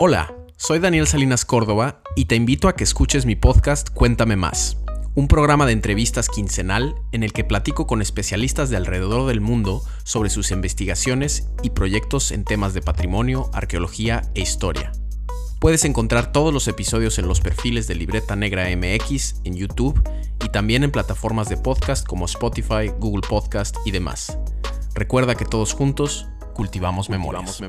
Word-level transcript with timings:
Hola, 0.00 0.32
soy 0.56 0.78
Daniel 0.78 1.08
Salinas 1.08 1.44
Córdoba 1.44 2.02
y 2.14 2.26
te 2.26 2.36
invito 2.36 2.68
a 2.68 2.76
que 2.76 2.84
escuches 2.84 3.26
mi 3.26 3.34
podcast 3.34 3.90
Cuéntame 3.90 4.36
más, 4.36 4.76
un 5.16 5.26
programa 5.26 5.66
de 5.66 5.72
entrevistas 5.72 6.28
quincenal 6.28 6.94
en 7.10 7.24
el 7.24 7.32
que 7.32 7.42
platico 7.42 7.88
con 7.88 8.00
especialistas 8.00 8.70
de 8.70 8.76
alrededor 8.76 9.26
del 9.26 9.40
mundo 9.40 9.82
sobre 10.04 10.30
sus 10.30 10.52
investigaciones 10.52 11.48
y 11.64 11.70
proyectos 11.70 12.30
en 12.30 12.44
temas 12.44 12.74
de 12.74 12.80
patrimonio, 12.80 13.50
arqueología 13.52 14.22
e 14.36 14.40
historia. 14.40 14.92
Puedes 15.58 15.84
encontrar 15.84 16.30
todos 16.30 16.54
los 16.54 16.68
episodios 16.68 17.18
en 17.18 17.26
los 17.26 17.40
perfiles 17.40 17.88
de 17.88 17.96
Libreta 17.96 18.36
Negra 18.36 18.68
MX 18.76 19.40
en 19.42 19.56
YouTube 19.56 20.00
y 20.44 20.48
también 20.50 20.84
en 20.84 20.92
plataformas 20.92 21.48
de 21.48 21.56
podcast 21.56 22.06
como 22.06 22.26
Spotify, 22.26 22.92
Google 23.00 23.26
Podcast 23.28 23.76
y 23.84 23.90
demás. 23.90 24.38
Recuerda 24.94 25.34
que 25.34 25.44
todos 25.44 25.72
juntos 25.72 26.28
cultivamos 26.54 27.10
memorias. 27.10 27.60